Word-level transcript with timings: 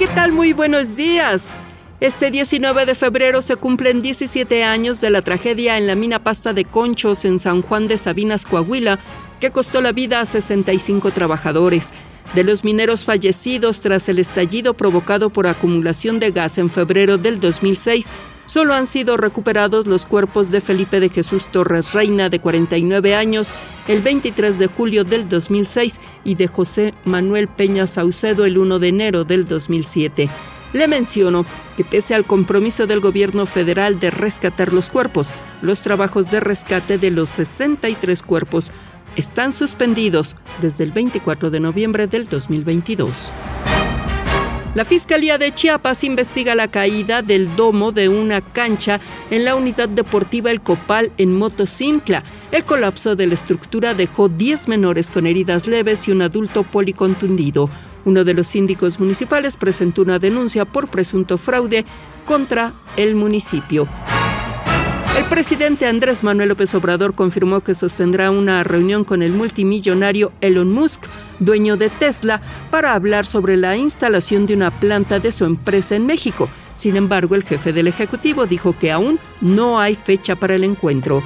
¿Qué 0.00 0.08
tal? 0.08 0.32
Muy 0.32 0.54
buenos 0.54 0.96
días. 0.96 1.48
Este 2.00 2.30
19 2.30 2.86
de 2.86 2.94
febrero 2.94 3.42
se 3.42 3.56
cumplen 3.56 4.00
17 4.00 4.64
años 4.64 4.98
de 5.02 5.10
la 5.10 5.20
tragedia 5.20 5.76
en 5.76 5.86
la 5.86 5.94
mina 5.94 6.24
pasta 6.24 6.54
de 6.54 6.64
Conchos 6.64 7.26
en 7.26 7.38
San 7.38 7.60
Juan 7.60 7.86
de 7.86 7.98
Sabinas, 7.98 8.46
Coahuila, 8.46 8.98
que 9.40 9.50
costó 9.50 9.82
la 9.82 9.92
vida 9.92 10.22
a 10.22 10.24
65 10.24 11.10
trabajadores. 11.10 11.90
De 12.32 12.44
los 12.44 12.64
mineros 12.64 13.04
fallecidos 13.04 13.82
tras 13.82 14.08
el 14.08 14.18
estallido 14.20 14.72
provocado 14.72 15.28
por 15.28 15.46
acumulación 15.46 16.18
de 16.18 16.30
gas 16.30 16.56
en 16.56 16.70
febrero 16.70 17.18
del 17.18 17.38
2006, 17.38 18.08
solo 18.46 18.72
han 18.72 18.86
sido 18.86 19.18
recuperados 19.18 19.86
los 19.86 20.06
cuerpos 20.06 20.50
de 20.50 20.62
Felipe 20.62 21.00
de 21.00 21.10
Jesús 21.10 21.48
Torres 21.48 21.92
Reina, 21.92 22.30
de 22.30 22.38
49 22.38 23.14
años, 23.14 23.52
el 23.90 24.02
23 24.02 24.56
de 24.56 24.68
julio 24.68 25.02
del 25.02 25.28
2006, 25.28 25.98
y 26.22 26.36
de 26.36 26.46
José 26.46 26.94
Manuel 27.04 27.48
Peña 27.48 27.88
Saucedo 27.88 28.44
el 28.44 28.56
1 28.56 28.78
de 28.78 28.86
enero 28.86 29.24
del 29.24 29.48
2007. 29.48 30.28
Le 30.72 30.86
menciono 30.86 31.44
que 31.76 31.82
pese 31.82 32.14
al 32.14 32.24
compromiso 32.24 32.86
del 32.86 33.00
gobierno 33.00 33.46
federal 33.46 33.98
de 33.98 34.10
rescatar 34.10 34.72
los 34.72 34.90
cuerpos, 34.90 35.34
los 35.60 35.80
trabajos 35.80 36.30
de 36.30 36.38
rescate 36.38 36.98
de 36.98 37.10
los 37.10 37.30
63 37.30 38.22
cuerpos 38.22 38.70
están 39.16 39.52
suspendidos 39.52 40.36
desde 40.60 40.84
el 40.84 40.92
24 40.92 41.50
de 41.50 41.58
noviembre 41.58 42.06
del 42.06 42.28
2022. 42.28 43.32
La 44.72 44.84
Fiscalía 44.84 45.36
de 45.36 45.52
Chiapas 45.52 46.04
investiga 46.04 46.54
la 46.54 46.68
caída 46.68 47.22
del 47.22 47.56
domo 47.56 47.90
de 47.90 48.08
una 48.08 48.40
cancha 48.40 49.00
en 49.32 49.44
la 49.44 49.56
unidad 49.56 49.88
deportiva 49.88 50.52
El 50.52 50.60
Copal 50.60 51.10
en 51.16 51.34
Motocincla. 51.34 52.22
El 52.52 52.64
colapso 52.64 53.16
de 53.16 53.26
la 53.26 53.34
estructura 53.34 53.94
dejó 53.94 54.28
10 54.28 54.68
menores 54.68 55.10
con 55.10 55.26
heridas 55.26 55.66
leves 55.66 56.06
y 56.06 56.12
un 56.12 56.22
adulto 56.22 56.62
policontundido. 56.62 57.68
Uno 58.04 58.22
de 58.22 58.32
los 58.32 58.46
síndicos 58.46 59.00
municipales 59.00 59.56
presentó 59.56 60.02
una 60.02 60.20
denuncia 60.20 60.64
por 60.64 60.86
presunto 60.86 61.36
fraude 61.36 61.84
contra 62.24 62.72
el 62.96 63.16
municipio. 63.16 63.88
El 65.18 65.24
presidente 65.24 65.86
Andrés 65.86 66.22
Manuel 66.22 66.48
López 66.48 66.72
Obrador 66.76 67.14
confirmó 67.14 67.60
que 67.60 67.74
sostendrá 67.74 68.30
una 68.30 68.62
reunión 68.62 69.04
con 69.04 69.22
el 69.22 69.32
multimillonario 69.32 70.32
Elon 70.40 70.72
Musk, 70.72 71.06
dueño 71.40 71.76
de 71.76 71.90
Tesla, 71.90 72.40
para 72.70 72.94
hablar 72.94 73.26
sobre 73.26 73.56
la 73.56 73.76
instalación 73.76 74.46
de 74.46 74.54
una 74.54 74.70
planta 74.70 75.18
de 75.18 75.32
su 75.32 75.44
empresa 75.44 75.96
en 75.96 76.06
México. 76.06 76.48
Sin 76.74 76.96
embargo, 76.96 77.34
el 77.34 77.42
jefe 77.42 77.72
del 77.72 77.88
Ejecutivo 77.88 78.46
dijo 78.46 78.76
que 78.78 78.92
aún 78.92 79.18
no 79.40 79.80
hay 79.80 79.96
fecha 79.96 80.36
para 80.36 80.54
el 80.54 80.64
encuentro. 80.64 81.22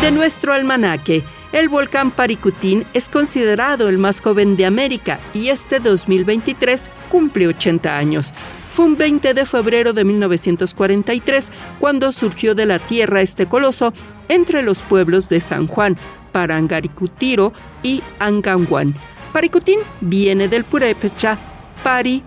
De 0.00 0.10
nuestro 0.10 0.54
almanaque, 0.54 1.22
el 1.52 1.68
volcán 1.68 2.10
Paricutín 2.10 2.86
es 2.94 3.08
considerado 3.08 3.88
el 3.88 3.98
más 3.98 4.20
joven 4.20 4.56
de 4.56 4.66
América 4.66 5.18
y 5.34 5.48
este 5.48 5.80
2023 5.80 6.90
cumple 7.10 7.48
80 7.48 7.98
años. 7.98 8.32
Fue 8.70 8.84
un 8.84 8.96
20 8.96 9.34
de 9.34 9.44
febrero 9.44 9.92
de 9.92 10.04
1943 10.04 11.50
cuando 11.80 12.12
surgió 12.12 12.54
de 12.54 12.66
la 12.66 12.78
tierra 12.78 13.20
este 13.20 13.46
coloso 13.46 13.92
entre 14.28 14.62
los 14.62 14.82
pueblos 14.82 15.28
de 15.28 15.40
San 15.40 15.66
Juan, 15.66 15.96
Parangaricutiro 16.32 17.52
y 17.82 18.02
Anganguan. 18.18 18.94
Paricutín 19.32 19.80
viene 20.00 20.48
del 20.48 20.64
purépecha 20.64 21.38
Pari 21.82 22.22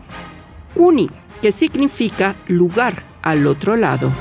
Cuni, 0.74 1.10
que 1.42 1.52
significa 1.52 2.36
lugar 2.48 3.04
al 3.22 3.46
otro 3.48 3.76
lado. 3.76 4.12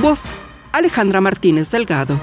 Voz 0.00 0.40
Alejandra 0.72 1.20
Martínez 1.20 1.70
Delgado. 1.70 2.20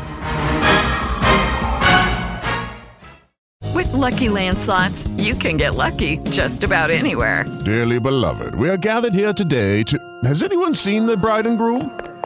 With 3.74 3.92
Lucky 3.94 4.30
Land 4.30 4.58
slots, 4.58 5.08
you 5.18 5.36
can 5.36 5.58
get 5.58 5.76
lucky 5.76 6.20
just 6.32 6.64
about 6.64 6.90
anywhere. 6.90 7.46
Dearly 7.66 8.00
beloved, 8.00 8.56
we 8.56 8.70
are 8.70 8.78
gathered 8.78 9.14
here 9.14 9.34
today 9.34 9.84
to. 9.84 9.98
Has 10.24 10.44
anyone 10.44 10.74
seen 10.74 11.06
the 11.06 11.18
bride 11.18 11.46
and 11.46 11.58
groom? 11.58 11.92